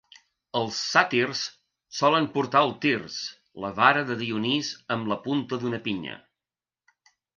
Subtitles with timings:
[0.59, 1.41] Els sàtirs
[1.97, 3.17] solen portar el tirs:
[3.65, 6.17] la vara de Dionís amb la punta d'una pinya.